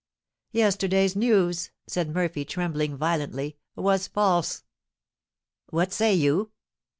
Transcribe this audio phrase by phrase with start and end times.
[0.51, 4.63] "Yesterday's news," said Murphy, trembling violently, "was false."
[5.69, 6.49] "What say you?"